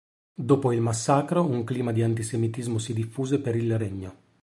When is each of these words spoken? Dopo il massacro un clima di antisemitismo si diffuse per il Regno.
Dopo 0.33 0.71
il 0.73 0.81
massacro 0.81 1.45
un 1.45 1.63
clima 1.63 1.91
di 1.91 2.01
antisemitismo 2.01 2.79
si 2.79 2.91
diffuse 2.95 3.37
per 3.39 3.55
il 3.55 3.77
Regno. 3.77 4.15